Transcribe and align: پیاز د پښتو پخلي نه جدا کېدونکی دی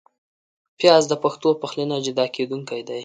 پیاز 0.79 1.03
د 1.07 1.13
پښتو 1.23 1.49
پخلي 1.61 1.85
نه 1.91 1.97
جدا 2.05 2.25
کېدونکی 2.35 2.81
دی 2.87 2.99